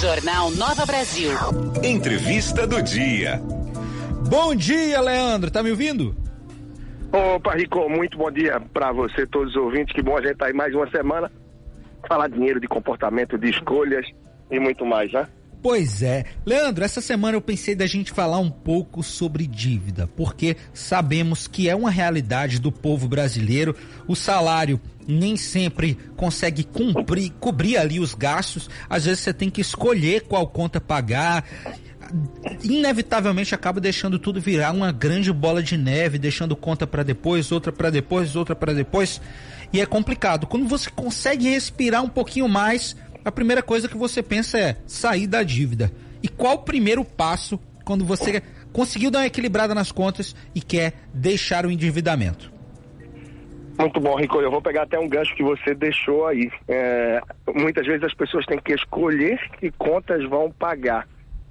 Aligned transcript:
Jornal 0.00 0.52
Nova 0.52 0.86
Brasil. 0.86 1.32
Entrevista 1.82 2.68
do 2.68 2.80
dia. 2.80 3.42
Bom 4.30 4.54
dia, 4.54 5.00
Leandro. 5.00 5.50
Tá 5.50 5.60
me 5.60 5.72
ouvindo? 5.72 6.14
Opa, 7.12 7.56
Rico, 7.56 7.88
muito 7.90 8.16
bom 8.16 8.30
dia 8.30 8.60
para 8.72 8.92
você, 8.92 9.26
todos 9.26 9.56
os 9.56 9.60
ouvintes. 9.60 9.92
Que 9.92 10.00
bom 10.00 10.16
a 10.16 10.20
gente 10.20 10.34
estar 10.34 10.44
tá 10.44 10.50
aí 10.52 10.56
mais 10.56 10.72
uma 10.72 10.88
semana. 10.88 11.28
Falar 12.06 12.28
dinheiro, 12.28 12.60
de 12.60 12.68
comportamento, 12.68 13.36
de 13.36 13.50
escolhas 13.50 14.06
e 14.48 14.60
muito 14.60 14.86
mais, 14.86 15.10
né? 15.10 15.26
Pois 15.60 16.02
é. 16.02 16.24
Leandro, 16.46 16.84
essa 16.84 17.00
semana 17.00 17.36
eu 17.36 17.40
pensei 17.40 17.74
da 17.74 17.86
gente 17.86 18.12
falar 18.12 18.38
um 18.38 18.50
pouco 18.50 19.02
sobre 19.02 19.46
dívida, 19.46 20.06
porque 20.06 20.56
sabemos 20.72 21.48
que 21.48 21.68
é 21.68 21.74
uma 21.74 21.90
realidade 21.90 22.60
do 22.60 22.70
povo 22.70 23.08
brasileiro. 23.08 23.74
O 24.06 24.14
salário 24.14 24.80
nem 25.06 25.36
sempre 25.36 25.98
consegue 26.16 26.62
cumprir, 26.62 27.32
cobrir 27.40 27.76
ali 27.76 27.98
os 27.98 28.14
gastos. 28.14 28.70
Às 28.88 29.06
vezes 29.06 29.20
você 29.20 29.32
tem 29.32 29.50
que 29.50 29.60
escolher 29.60 30.22
qual 30.22 30.46
conta 30.46 30.80
pagar. 30.80 31.44
Inevitavelmente 32.62 33.54
acaba 33.54 33.80
deixando 33.80 34.18
tudo 34.18 34.40
virar 34.40 34.72
uma 34.72 34.92
grande 34.92 35.32
bola 35.32 35.62
de 35.62 35.76
neve, 35.76 36.18
deixando 36.18 36.54
conta 36.54 36.86
para 36.86 37.02
depois, 37.02 37.50
outra 37.50 37.72
para 37.72 37.90
depois, 37.90 38.36
outra 38.36 38.54
para 38.54 38.72
depois. 38.72 39.20
E 39.72 39.80
é 39.80 39.86
complicado. 39.86 40.46
Quando 40.46 40.66
você 40.66 40.88
consegue 40.88 41.50
respirar 41.50 42.02
um 42.02 42.08
pouquinho 42.08 42.48
mais, 42.48 42.96
a 43.28 43.32
primeira 43.32 43.62
coisa 43.62 43.88
que 43.88 43.96
você 43.96 44.22
pensa 44.22 44.58
é 44.58 44.76
sair 44.86 45.26
da 45.26 45.42
dívida. 45.42 45.92
E 46.22 46.28
qual 46.28 46.54
o 46.54 46.62
primeiro 46.62 47.04
passo 47.04 47.60
quando 47.84 48.04
você 48.04 48.42
conseguiu 48.72 49.10
dar 49.10 49.20
uma 49.20 49.26
equilibrada 49.26 49.74
nas 49.74 49.92
contas 49.92 50.34
e 50.54 50.60
quer 50.60 50.94
deixar 51.12 51.66
o 51.66 51.70
endividamento? 51.70 52.50
Muito 53.78 54.00
bom, 54.00 54.16
Rico. 54.16 54.40
Eu 54.40 54.50
vou 54.50 54.60
pegar 54.60 54.82
até 54.82 54.98
um 54.98 55.08
gancho 55.08 55.34
que 55.36 55.42
você 55.42 55.72
deixou 55.74 56.26
aí. 56.26 56.50
É, 56.66 57.20
muitas 57.54 57.86
vezes 57.86 58.02
as 58.02 58.14
pessoas 58.14 58.44
têm 58.46 58.58
que 58.58 58.72
escolher 58.72 59.38
que 59.60 59.70
contas 59.72 60.28
vão 60.28 60.50
pagar. 60.50 61.06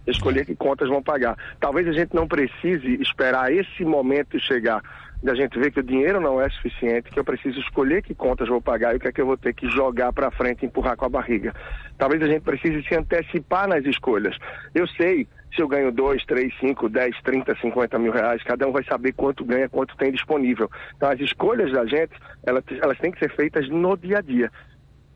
Escolher 0.08 0.46
que 0.46 0.56
contas 0.56 0.90
vão 0.90 1.04
pagar. 1.04 1.38
Talvez 1.60 1.88
a 1.88 1.92
gente 1.92 2.16
não 2.16 2.28
precise 2.28 3.02
esperar 3.02 3.52
esse 3.52 3.84
momento 3.84 4.40
chegar 4.40 4.82
da 5.22 5.34
gente 5.34 5.58
ver 5.58 5.72
que 5.72 5.80
o 5.80 5.84
dinheiro 5.84 6.22
não 6.22 6.40
é 6.40 6.50
suficiente, 6.50 7.10
que 7.10 7.20
eu 7.20 7.24
preciso 7.24 7.60
escolher 7.60 8.04
que 8.04 8.14
contas 8.14 8.48
vou 8.48 8.62
pagar 8.62 8.94
e 8.94 8.98
o 8.98 9.00
que 9.00 9.08
é 9.08 9.12
que 9.12 9.20
eu 9.20 9.26
vou 9.26 9.38
ter 9.38 9.54
que 9.54 9.68
jogar 9.70 10.14
para 10.14 10.32
frente 10.32 10.66
empurrar 10.66 10.96
com 10.96 11.06
a 11.06 11.10
barriga. 11.10 11.54
Talvez 11.98 12.22
a 12.22 12.28
gente 12.28 12.44
precise 12.44 12.84
se 12.84 12.96
antecipar 12.96 13.68
nas 13.68 13.84
escolhas. 13.86 14.38
Eu 14.76 14.88
sei 14.88 15.28
se 15.56 15.62
eu 15.62 15.68
ganho 15.68 15.92
2, 15.92 16.24
3, 16.26 16.54
5, 16.60 16.90
10, 16.90 17.22
30, 17.24 17.56
50 17.56 18.00
mil 18.00 18.12
reais, 18.12 18.44
cada 18.44 18.68
um 18.68 18.72
vai 18.72 18.84
saber 18.84 19.14
quanto 19.14 19.44
ganha, 19.44 19.68
quanto 19.68 19.98
tem 19.98 20.12
disponível. 20.12 20.70
Então 20.96 21.10
as 21.10 21.20
escolhas 21.20 21.72
da 21.72 21.86
gente, 21.86 22.14
elas, 22.46 22.64
elas 22.82 22.98
têm 23.00 23.12
que 23.12 23.20
ser 23.20 23.36
feitas 23.36 23.68
no 23.70 23.98
dia 23.98 24.20
a 24.20 24.22
dia. 24.22 24.52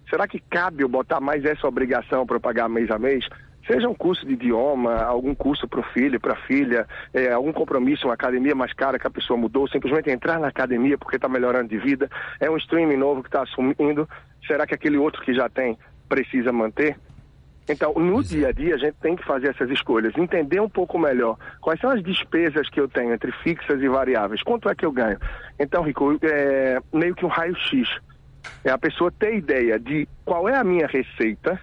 Será 0.09 0.27
que 0.27 0.39
cabe 0.49 0.83
eu 0.83 0.89
botar 0.89 1.21
mais 1.21 1.45
essa 1.45 1.67
obrigação 1.67 2.25
para 2.25 2.39
pagar 2.39 2.67
mês 2.67 2.89
a 2.89 2.97
mês? 2.97 3.25
Seja 3.67 3.87
um 3.87 3.93
curso 3.93 4.25
de 4.25 4.33
idioma, 4.33 5.01
algum 5.03 5.35
curso 5.35 5.67
para 5.67 5.79
o 5.79 5.83
filho, 5.83 6.19
para 6.19 6.33
a 6.33 6.47
filha, 6.47 6.87
é, 7.13 7.31
algum 7.31 7.53
compromisso, 7.53 8.07
uma 8.07 8.15
academia 8.15 8.55
mais 8.55 8.73
cara 8.73 8.97
que 8.97 9.05
a 9.05 9.11
pessoa 9.11 9.37
mudou, 9.37 9.67
simplesmente 9.67 10.09
entrar 10.09 10.39
na 10.39 10.47
academia 10.47 10.97
porque 10.97 11.15
está 11.15 11.29
melhorando 11.29 11.69
de 11.69 11.77
vida, 11.77 12.09
é 12.39 12.49
um 12.49 12.57
streaming 12.57 12.97
novo 12.97 13.21
que 13.21 13.29
está 13.29 13.43
assumindo, 13.43 14.09
será 14.47 14.65
que 14.65 14.73
aquele 14.73 14.97
outro 14.97 15.21
que 15.21 15.33
já 15.33 15.47
tem 15.47 15.77
precisa 16.09 16.51
manter? 16.51 16.97
Então, 17.69 17.93
no 17.93 18.23
dia 18.23 18.49
a 18.49 18.51
dia, 18.51 18.75
a 18.75 18.77
gente 18.77 18.95
tem 19.01 19.15
que 19.15 19.23
fazer 19.23 19.49
essas 19.49 19.69
escolhas, 19.69 20.17
entender 20.17 20.59
um 20.59 20.67
pouco 20.67 20.97
melhor 20.97 21.37
quais 21.61 21.79
são 21.79 21.91
as 21.91 22.03
despesas 22.03 22.67
que 22.69 22.79
eu 22.79 22.87
tenho 22.87 23.13
entre 23.13 23.31
fixas 23.31 23.81
e 23.81 23.87
variáveis, 23.87 24.41
quanto 24.41 24.67
é 24.67 24.75
que 24.75 24.85
eu 24.85 24.91
ganho. 24.91 25.17
Então, 25.59 25.83
Rico, 25.83 26.19
é 26.23 26.79
meio 26.91 27.15
que 27.15 27.23
um 27.23 27.29
raio-x. 27.29 27.87
É 28.63 28.71
a 28.71 28.77
pessoa 28.77 29.11
ter 29.11 29.35
ideia 29.35 29.79
de 29.79 30.07
qual 30.25 30.49
é 30.49 30.57
a 30.57 30.63
minha 30.63 30.87
receita 30.87 31.59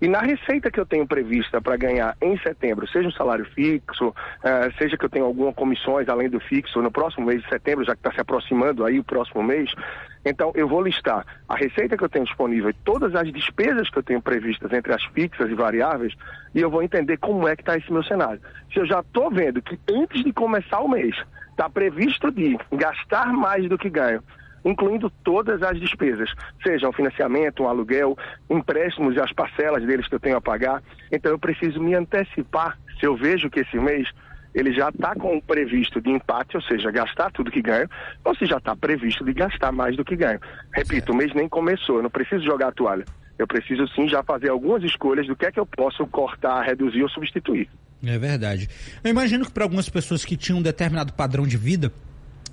e 0.00 0.08
na 0.08 0.20
receita 0.20 0.70
que 0.70 0.78
eu 0.78 0.86
tenho 0.86 1.06
prevista 1.06 1.60
para 1.60 1.76
ganhar 1.76 2.16
em 2.22 2.38
setembro, 2.38 2.86
seja 2.88 3.08
um 3.08 3.12
salário 3.12 3.44
fixo, 3.46 4.08
uh, 4.08 4.78
seja 4.78 4.96
que 4.96 5.04
eu 5.04 5.08
tenha 5.08 5.24
algumas 5.24 5.54
comissões 5.54 6.08
além 6.08 6.28
do 6.28 6.38
fixo 6.38 6.80
no 6.80 6.90
próximo 6.90 7.26
mês 7.26 7.42
de 7.42 7.48
setembro, 7.48 7.84
já 7.84 7.94
que 7.94 8.00
está 8.00 8.12
se 8.12 8.20
aproximando 8.20 8.84
aí 8.84 8.98
o 8.98 9.04
próximo 9.04 9.42
mês, 9.42 9.72
então 10.24 10.52
eu 10.54 10.68
vou 10.68 10.82
listar 10.82 11.26
a 11.48 11.56
receita 11.56 11.96
que 11.96 12.04
eu 12.04 12.08
tenho 12.08 12.24
disponível 12.24 12.72
todas 12.84 13.14
as 13.14 13.32
despesas 13.32 13.90
que 13.90 13.98
eu 13.98 14.02
tenho 14.02 14.22
previstas 14.22 14.72
entre 14.72 14.92
as 14.92 15.04
fixas 15.06 15.50
e 15.50 15.54
variáveis 15.54 16.14
e 16.54 16.60
eu 16.60 16.70
vou 16.70 16.82
entender 16.82 17.16
como 17.16 17.48
é 17.48 17.56
que 17.56 17.62
está 17.62 17.76
esse 17.76 17.92
meu 17.92 18.02
cenário. 18.04 18.40
Se 18.72 18.78
eu 18.78 18.86
já 18.86 19.00
estou 19.00 19.30
vendo 19.30 19.62
que 19.62 19.78
antes 19.90 20.22
de 20.22 20.32
começar 20.32 20.80
o 20.80 20.88
mês 20.88 21.16
está 21.50 21.68
previsto 21.68 22.30
de 22.30 22.56
gastar 22.72 23.32
mais 23.32 23.68
do 23.68 23.76
que 23.76 23.90
ganho, 23.90 24.22
incluindo 24.68 25.10
todas 25.24 25.62
as 25.62 25.80
despesas, 25.80 26.30
seja 26.62 26.88
um 26.88 26.92
financiamento, 26.92 27.62
um 27.62 27.68
aluguel, 27.68 28.16
empréstimos 28.50 29.16
e 29.16 29.20
as 29.20 29.32
parcelas 29.32 29.84
deles 29.84 30.06
que 30.06 30.14
eu 30.14 30.20
tenho 30.20 30.36
a 30.36 30.40
pagar. 30.40 30.82
Então 31.10 31.32
eu 31.32 31.38
preciso 31.38 31.80
me 31.80 31.94
antecipar. 31.94 32.78
Se 33.00 33.06
eu 33.06 33.16
vejo 33.16 33.48
que 33.48 33.60
esse 33.60 33.78
mês 33.78 34.08
ele 34.54 34.72
já 34.72 34.88
está 34.88 35.14
com 35.14 35.36
o 35.36 35.42
previsto 35.42 36.00
de 36.00 36.10
empate, 36.10 36.56
ou 36.56 36.62
seja, 36.62 36.90
gastar 36.90 37.30
tudo 37.30 37.50
que 37.50 37.62
ganho, 37.62 37.88
ou 38.24 38.34
se 38.34 38.46
já 38.46 38.56
está 38.56 38.74
previsto 38.74 39.24
de 39.24 39.32
gastar 39.32 39.72
mais 39.72 39.96
do 39.96 40.04
que 40.04 40.16
ganho. 40.16 40.40
Repito, 40.72 41.12
o 41.12 41.16
mês 41.16 41.32
nem 41.34 41.48
começou, 41.48 41.96
eu 41.96 42.02
não 42.02 42.10
preciso 42.10 42.44
jogar 42.44 42.68
a 42.68 42.72
toalha. 42.72 43.04
Eu 43.38 43.46
preciso 43.46 43.86
sim 43.94 44.08
já 44.08 44.22
fazer 44.22 44.50
algumas 44.50 44.82
escolhas 44.82 45.26
do 45.26 45.36
que 45.36 45.46
é 45.46 45.52
que 45.52 45.60
eu 45.60 45.66
posso 45.66 46.04
cortar, 46.08 46.62
reduzir 46.62 47.02
ou 47.02 47.08
substituir. 47.08 47.68
É 48.04 48.18
verdade. 48.18 48.68
Eu 49.02 49.10
imagino 49.10 49.44
que 49.44 49.52
para 49.52 49.64
algumas 49.64 49.88
pessoas 49.88 50.24
que 50.24 50.36
tinham 50.36 50.58
um 50.58 50.62
determinado 50.62 51.12
padrão 51.12 51.46
de 51.46 51.56
vida 51.56 51.92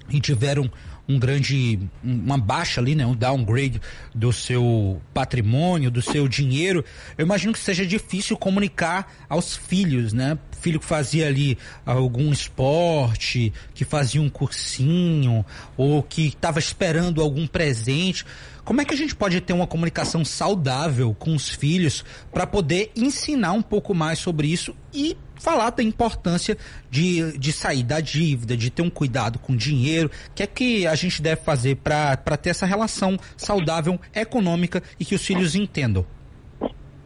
e 0.09 0.19
tiveram 0.19 0.69
um 1.07 1.19
grande, 1.19 1.79
uma 2.03 2.37
baixa 2.37 2.81
ali, 2.81 2.95
né, 2.95 3.05
um 3.05 3.15
downgrade 3.15 3.79
do 4.13 4.33
seu 4.33 5.01
patrimônio, 5.13 5.91
do 5.91 6.01
seu 6.01 6.27
dinheiro, 6.27 6.83
eu 7.17 7.25
imagino 7.25 7.53
que 7.53 7.59
seja 7.59 7.85
difícil 7.85 8.37
comunicar 8.37 9.11
aos 9.29 9.55
filhos, 9.55 10.13
né? 10.13 10.37
Filho 10.59 10.79
que 10.79 10.85
fazia 10.85 11.27
ali 11.27 11.57
algum 11.85 12.31
esporte, 12.31 13.53
que 13.73 13.85
fazia 13.85 14.21
um 14.21 14.29
cursinho, 14.29 15.45
ou 15.77 16.01
que 16.01 16.27
estava 16.27 16.57
esperando 16.57 17.21
algum 17.21 17.45
presente. 17.45 18.25
Como 18.63 18.81
é 18.81 18.85
que 18.85 18.93
a 18.93 18.97
gente 18.97 19.15
pode 19.15 19.39
ter 19.41 19.53
uma 19.53 19.67
comunicação 19.67 20.25
saudável 20.25 21.15
com 21.17 21.35
os 21.35 21.49
filhos 21.49 22.03
para 22.33 22.47
poder 22.47 22.91
ensinar 22.95 23.51
um 23.51 23.61
pouco 23.61 23.93
mais 23.93 24.17
sobre 24.17 24.47
isso 24.47 24.75
e 24.91 25.15
falar 25.45 25.69
da 25.69 25.83
importância 25.83 26.57
de, 26.89 27.37
de 27.37 27.53
sair 27.53 27.83
da 27.83 27.99
dívida, 27.99 28.57
de 28.57 28.71
ter 28.71 28.81
um 28.81 28.89
cuidado 28.89 29.37
com 29.37 29.53
o 29.53 29.55
dinheiro, 29.55 30.09
o 30.31 30.33
que 30.33 30.41
é 30.41 30.47
que 30.47 30.87
a 30.87 30.95
gente 30.95 31.21
deve 31.21 31.41
fazer 31.41 31.75
para 31.75 32.15
ter 32.35 32.49
essa 32.49 32.65
relação 32.65 33.15
saudável, 33.37 33.99
econômica 34.15 34.81
e 34.99 35.05
que 35.05 35.13
os 35.13 35.23
filhos 35.23 35.53
entendam? 35.53 36.03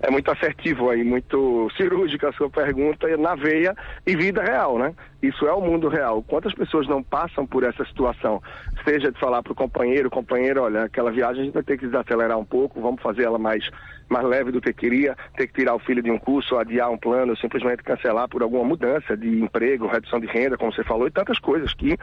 é 0.02 0.10
muito 0.10 0.32
assertivo 0.32 0.90
aí, 0.90 1.04
muito 1.04 1.70
cirúrgico 1.76 2.26
a 2.26 2.32
sua 2.32 2.50
pergunta, 2.50 3.06
na 3.18 3.36
veia 3.36 3.76
e 4.08 4.16
vida 4.16 4.42
real, 4.42 4.80
né? 4.80 4.94
Isso 5.22 5.46
é 5.46 5.52
o 5.52 5.60
mundo 5.60 5.90
real. 5.90 6.24
Quantas 6.24 6.54
pessoas 6.54 6.88
não 6.88 7.04
passam 7.04 7.46
por 7.46 7.64
essa 7.64 7.84
situação? 7.86 8.42
Seja 8.86 9.12
de 9.12 9.20
falar 9.20 9.44
para 9.44 9.52
o 9.52 9.56
companheiro, 9.56 10.10
companheiro, 10.10 10.64
olha, 10.64 10.84
aquela 10.84 11.12
viagem 11.12 11.42
a 11.42 11.46
gente 11.46 11.54
vai 11.54 11.64
ter 11.64 11.78
que 11.78 11.86
desacelerar 11.86 12.38
um 12.38 12.46
pouco, 12.46 12.80
vamos 12.80 13.02
fazer 13.02 13.24
ela 13.24 13.38
mais, 13.38 13.70
mais 14.08 14.26
leve 14.26 14.52
do 14.52 14.62
que 14.62 14.72
queria, 14.72 15.18
ter 15.36 15.48
que 15.48 15.54
tirar 15.54 15.76
o 15.76 15.80
filho 15.80 16.02
de 16.02 16.10
um 16.10 16.18
curso, 16.18 16.58
adiar 16.58 16.90
um 16.90 16.98
plano, 16.98 17.36
simplesmente 17.36 17.84
cancelar 17.84 18.30
por 18.30 18.42
alguma 18.42 18.64
mudança 18.64 19.18
de 19.18 19.42
emprego, 19.42 19.88
redução 19.88 20.22
de 20.22 20.28
renda, 20.28 20.58
como 20.58 20.72
você 20.72 20.86
falou, 20.86 21.08
e 21.08 21.12
tantas 21.12 21.38
coisas 21.38 21.74
que 21.74 21.98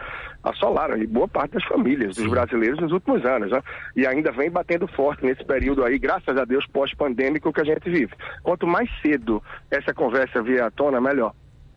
assolaram 0.44 0.98
e 0.98 1.06
boa 1.06 1.26
parte 1.26 1.52
das 1.52 1.64
famílias, 1.64 2.16
dos 2.16 2.26
brasileiros 2.26 2.78
nos 2.78 2.92
últimos 2.92 3.24
anos, 3.24 3.50
né? 3.50 3.62
E 3.96 4.06
ainda 4.06 4.30
vem 4.30 4.50
batendo 4.50 4.86
forte 4.86 5.24
nesse 5.24 5.42
período 5.42 5.82
aí, 5.82 5.98
graças 5.98 6.36
a 6.36 6.44
Deus, 6.44 6.66
pós-pandêmico 6.66 7.50
que 7.50 7.62
a 7.62 7.64
gente 7.64 7.88
vive. 7.88 8.12
Quanto 8.42 8.66
mais 8.66 8.90
cedo 9.00 9.42
essa 9.70 9.94
conversa 9.94 10.42
vier 10.42 10.62
à 10.62 10.70
tona, 10.70 11.00
melhor. 11.00 11.32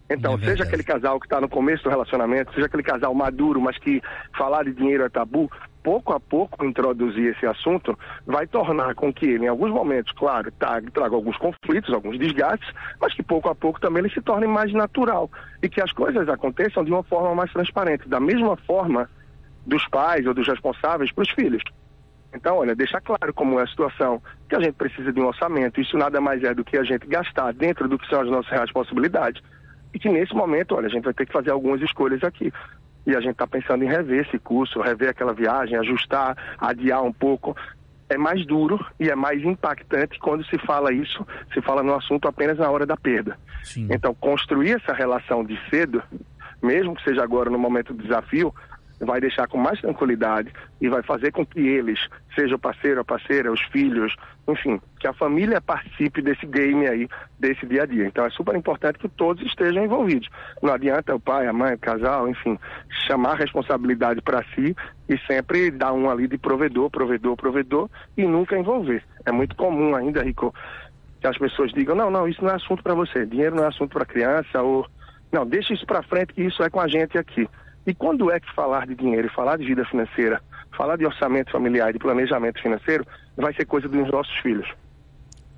Então, 0.10 0.34
é 0.36 0.38
seja 0.40 0.64
aquele 0.64 0.84
casal 0.84 1.20
que 1.20 1.28
está 1.28 1.40
no 1.40 1.48
começo 1.48 1.84
do 1.84 1.90
relacionamento, 1.90 2.52
seja 2.54 2.66
aquele 2.66 2.82
casal 2.82 3.14
maduro, 3.14 3.62
mas 3.62 3.78
que 3.78 4.02
falar 4.36 4.64
de 4.64 4.74
dinheiro 4.74 5.04
é 5.04 5.10
tabu, 5.10 5.52
pouco 5.84 6.14
a 6.14 6.20
pouco 6.20 6.66
introduzir 6.66 7.36
esse 7.36 7.46
assunto 7.46 7.98
vai 8.26 8.48
tornar 8.48 8.96
com 8.96 9.14
que 9.14 9.26
ele, 9.26 9.46
em 9.46 9.48
alguns 9.48 9.70
momentos, 9.70 10.12
claro, 10.14 10.52
tá, 10.54 10.82
traga 10.94 11.16
alguns 11.16 11.38
conflitos, 11.38 11.94
alguns 11.94 12.18
desgastes, 12.18 12.74
mas 13.00 13.14
que 13.14 13.22
pouco 13.22 13.50
a 13.50 13.56
pouco 13.56 13.80
também 13.80 14.04
ele 14.04 14.14
se 14.14 14.22
torne 14.22 14.48
mais 14.48 14.74
natural 14.74 15.30
e 15.62 15.70
que 15.70 15.82
as 15.82 15.92
coisas 15.92 16.28
aconteçam 16.28 16.84
de 16.84 16.92
uma 16.92 17.04
forma 17.04 17.36
mais 17.36 17.52
transparente, 17.54 18.10
da 18.10 18.20
mesma 18.20 18.58
forma 18.58 19.08
dos 19.66 19.88
pais 19.90 20.26
ou 20.26 20.34
dos 20.34 20.48
responsáveis 20.48 21.12
para 21.12 21.22
os 21.22 21.30
filhos. 21.32 21.62
Então, 22.34 22.58
olha, 22.58 22.76
deixar 22.76 23.02
claro 23.02 23.34
como 23.34 23.60
é 23.60 23.64
a 23.64 23.68
situação, 23.68 24.22
que 24.48 24.56
a 24.56 24.60
gente 24.60 24.74
precisa 24.74 25.12
de 25.12 25.20
um 25.20 25.28
orçamento, 25.28 25.82
isso 25.82 25.98
nada 25.98 26.20
mais 26.20 26.44
é 26.44 26.54
do 26.54 26.64
que 26.64 26.78
a 26.78 26.84
gente 26.84 27.08
gastar 27.08 27.54
dentro 27.54 27.88
do 27.88 27.98
que 27.98 28.08
são 28.08 28.22
as 28.22 28.30
nossas 28.30 28.52
reais 28.52 28.72
possibilidades 28.72 29.42
e 29.94 30.00
que 30.00 30.10
nesse 30.10 30.34
momento, 30.34 30.76
olha, 30.76 30.88
a 30.88 30.90
gente 30.90 31.04
vai 31.04 31.14
ter 31.14 31.26
que 31.26 31.34
fazer 31.34 31.52
algumas 31.52 31.82
escolhas 31.82 32.24
aqui. 32.24 32.52
E 33.06 33.16
a 33.16 33.20
gente 33.20 33.32
está 33.32 33.48
pensando 33.48 33.84
em 33.84 33.88
rever 33.88 34.26
esse 34.28 34.38
curso, 34.38 34.82
rever 34.82 35.10
aquela 35.10 35.34
viagem, 35.34 35.78
ajustar, 35.78 36.38
adiar 36.60 37.04
um 37.04 37.14
pouco. 37.14 37.56
É 38.10 38.18
mais 38.18 38.46
duro 38.46 38.84
e 39.00 39.10
é 39.10 39.16
mais 39.16 39.44
impactante 39.44 40.20
quando 40.20 40.46
se 40.46 40.58
fala 40.60 40.92
isso, 40.92 41.26
se 41.54 41.62
fala 41.62 41.84
no 41.84 41.94
assunto 41.96 42.28
apenas 42.28 42.58
na 42.58 42.70
hora 42.70 42.86
da 42.86 42.98
perda. 42.98 43.38
Sim. 43.64 43.88
Então, 43.92 44.14
construir 44.14 44.72
essa 44.72 44.94
relação 44.94 45.44
de 45.44 45.60
cedo, 45.70 46.04
mesmo 46.62 46.96
que 46.96 47.04
seja 47.04 47.24
agora 47.24 47.50
no 47.50 47.58
momento 47.58 47.94
do 47.94 48.04
desafio, 48.04 48.54
vai 49.00 49.20
deixar 49.22 49.48
com 49.48 49.58
mais 49.58 49.80
tranquilidade 49.80 50.52
e 50.82 50.90
vai 50.90 51.02
fazer 51.04 51.32
com 51.32 51.46
que 51.46 51.60
eles, 51.60 52.00
seja 52.36 52.56
o 52.56 52.60
parceiro, 52.60 53.00
a 53.00 53.06
parceira, 53.06 53.52
os 53.52 53.62
filhos, 53.72 54.16
enfim, 54.48 54.80
que 55.00 55.08
a 55.08 55.14
família 55.14 55.62
participe 55.62 56.22
desse 56.22 56.46
game 56.46 56.88
aí, 56.88 57.08
desse 57.40 57.66
dia 57.66 57.84
a 57.84 57.86
dia. 57.86 58.06
Então 58.06 58.26
é 58.26 58.30
super 58.30 58.56
importante 58.56 59.00
que 59.00 59.08
todos 59.08 59.46
estejam 59.46 59.84
envolvidos. 59.84 60.28
Não 60.62 60.74
adianta 60.74 61.16
o 61.16 61.20
pai, 61.20 61.48
a 61.48 61.54
mãe, 61.54 61.74
o 61.74 61.80
casal, 61.80 62.28
enfim, 62.28 62.58
chamar 63.08 63.32
a 63.32 63.38
responsabilidade 63.38 64.22
para 64.22 64.44
si 64.56 64.76
e 65.08 65.18
sempre 65.26 65.72
dar 65.72 65.94
um 65.94 66.10
ali 66.10 66.28
de 66.28 66.38
provedor, 66.38 66.90
provedor, 66.90 67.36
provedor 67.36 67.90
e 68.18 68.26
nunca 68.26 68.58
envolver. 68.58 69.04
É 69.26 69.32
muito 69.32 69.56
comum 69.56 69.96
ainda, 69.96 70.24
Rico, 70.24 70.54
que 71.22 71.28
as 71.28 71.38
pessoas 71.38 71.72
digam: 71.72 71.96
não, 71.96 72.12
não, 72.12 72.28
isso 72.28 72.44
não 72.44 72.52
é 72.52 72.56
assunto 72.56 72.84
para 72.84 72.94
você, 72.94 73.26
dinheiro 73.26 73.56
não 73.56 73.64
é 73.64 73.68
assunto 73.68 73.94
para 73.94 74.06
criança, 74.06 74.62
ou 74.62 74.86
não, 75.32 75.46
deixa 75.46 75.74
isso 75.74 75.86
para 75.86 76.04
frente 76.04 76.34
que 76.34 76.44
isso 76.44 76.64
é 76.64 76.70
com 76.70 76.80
a 76.80 76.88
gente 76.88 77.18
aqui. 77.18 77.48
E 77.90 77.94
quando 77.96 78.30
é 78.30 78.40
que 78.40 78.54
falar 78.54 78.86
de 78.86 78.94
dinheiro 78.94 79.26
e 79.26 79.32
falar 79.32 79.58
de 79.58 79.66
vida 79.66 79.84
financeira, 79.84 80.40
falar 80.78 80.96
de 80.96 81.08
orçamento 81.08 81.52
familiar 81.52 81.90
e 81.90 81.94
de 81.94 81.98
planejamento 81.98 82.62
financeiro, 82.62 83.04
vai 83.36 83.52
ser 83.52 83.66
coisa 83.66 83.90
dos 83.90 84.12
nossos 84.12 84.38
filhos? 84.44 84.72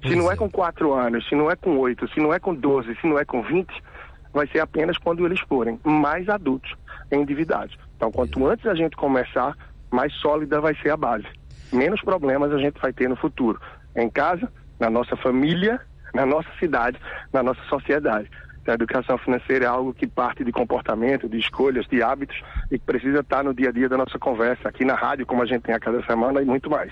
Se 0.02 0.16
não 0.16 0.32
é, 0.32 0.34
é 0.34 0.38
com 0.38 0.50
quatro 0.50 0.94
anos, 0.94 1.28
se 1.28 1.36
não 1.36 1.52
é 1.52 1.58
com 1.58 1.78
oito, 1.80 2.08
se 2.08 2.22
não 2.22 2.34
é 2.34 2.40
com 2.40 2.56
doze, 2.56 2.96
se 3.02 3.06
não 3.06 3.20
é 3.20 3.26
com 3.26 3.42
vinte, 3.42 3.84
vai 4.32 4.48
ser 4.48 4.62
apenas 4.62 4.98
quando 4.98 5.26
eles 5.26 5.42
forem 5.42 5.78
mais 5.84 6.30
adultos, 6.30 6.74
endividados. 7.12 7.78
Então, 7.98 8.10
quanto 8.10 8.48
antes 8.48 8.66
a 8.66 8.76
gente 8.76 8.96
começar, 8.96 9.54
mais 9.92 10.14
sólida 10.14 10.62
vai 10.62 10.74
ser 10.76 10.92
a 10.92 10.96
base. 10.96 11.28
Menos 11.74 12.00
problemas 12.00 12.54
a 12.54 12.58
gente 12.60 12.80
vai 12.80 12.94
ter 12.94 13.10
no 13.10 13.18
futuro. 13.18 13.60
Em 13.94 14.10
casa, 14.10 14.50
na 14.80 14.90
nossa 14.90 15.18
família, 15.18 15.82
na 16.14 16.26
nossa 16.26 16.48
cidade, 16.58 16.98
na 17.34 17.44
nossa 17.44 17.62
sociedade. 17.64 18.32
A 18.68 18.74
educação 18.74 19.18
financeira 19.18 19.66
é 19.66 19.68
algo 19.68 19.94
que 19.94 20.06
parte 20.06 20.44
de 20.44 20.52
comportamento, 20.52 21.28
de 21.28 21.38
escolhas, 21.40 21.88
de 21.88 22.04
hábitos 22.04 22.40
e 22.70 22.78
que 22.78 22.86
precisa 22.86 23.20
estar 23.20 23.44
no 23.44 23.54
dia 23.54 23.70
a 23.70 23.72
dia 23.72 23.90
da 23.90 23.98
nossa 23.98 24.20
conversa, 24.20 24.70
aqui 24.70 24.86
na 24.86 24.96
rádio, 24.96 25.26
como 25.26 25.42
a 25.42 25.46
gente 25.46 25.64
tem 25.64 25.74
a 25.74 25.80
cada 25.80 26.04
semana 26.06 26.42
e 26.42 26.46
muito 26.46 26.70
mais. 26.70 26.92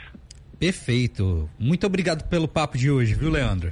Perfeito. 0.60 1.50
Muito 1.57 1.86
obrigado 1.86 2.27
pelo 2.27 2.48
papo 2.48 2.77
de 2.77 2.89
hoje, 2.92 3.13
viu, 3.13 3.30
Leandro? 3.30 3.71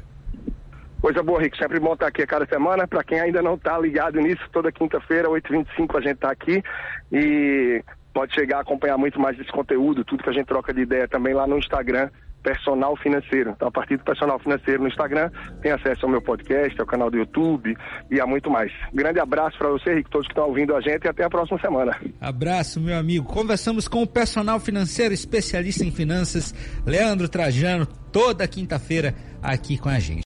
Coisa 1.01 1.21
boa, 1.21 1.41
Rico. 1.41 1.57
Sempre 1.57 1.79
bom 1.79 1.93
estar 1.93 2.07
aqui 2.07 2.21
a 2.21 2.27
cada 2.27 2.45
semana. 2.45 2.87
Para 2.87 3.03
quem 3.03 3.19
ainda 3.19 3.41
não 3.41 3.55
está 3.55 3.77
ligado 3.77 4.19
nisso, 4.19 4.41
toda 4.51 4.71
quinta-feira, 4.71 5.27
8h25, 5.29 5.97
a 5.97 6.01
gente 6.01 6.15
está 6.15 6.31
aqui. 6.31 6.63
E 7.11 7.83
pode 8.13 8.33
chegar 8.33 8.57
a 8.57 8.61
acompanhar 8.61 8.97
muito 8.97 9.19
mais 9.19 9.37
desse 9.37 9.51
conteúdo, 9.51 10.03
tudo 10.03 10.23
que 10.23 10.29
a 10.29 10.33
gente 10.33 10.47
troca 10.47 10.73
de 10.73 10.81
ideia 10.81 11.07
também 11.07 11.35
lá 11.35 11.45
no 11.45 11.59
Instagram, 11.59 12.09
Personal 12.43 12.95
Financeiro. 12.97 13.51
Então, 13.51 13.67
a 13.67 13.71
partir 13.71 13.97
do 13.97 14.03
Personal 14.03 14.39
Financeiro 14.39 14.81
no 14.81 14.87
Instagram, 14.87 15.29
tem 15.61 15.71
acesso 15.71 16.05
ao 16.05 16.11
meu 16.11 16.21
podcast, 16.21 16.79
ao 16.79 16.87
canal 16.87 17.09
do 17.09 17.17
YouTube 17.17 17.75
e 18.09 18.21
a 18.21 18.25
muito 18.25 18.49
mais. 18.49 18.71
Grande 18.93 19.19
abraço 19.19 19.57
para 19.57 19.69
você, 19.69 19.95
Rico, 19.95 20.09
todos 20.09 20.27
que 20.27 20.33
estão 20.33 20.47
ouvindo 20.47 20.75
a 20.75 20.81
gente 20.81 21.05
e 21.05 21.09
até 21.09 21.23
a 21.23 21.29
próxima 21.29 21.59
semana. 21.59 21.97
Abraço, 22.21 22.79
meu 22.79 22.97
amigo. 22.97 23.25
Conversamos 23.25 23.87
com 23.87 24.01
o 24.01 24.07
personal 24.07 24.59
financeiro 24.59 25.13
especialista 25.13 25.83
em 25.83 25.91
finanças, 25.91 26.53
Leandro 26.85 27.27
Trajano, 27.27 27.85
toda 28.11 28.47
quinta-feira 28.47 29.13
aqui 29.41 29.77
com 29.77 29.89
a 29.89 29.99
gente. 29.99 30.15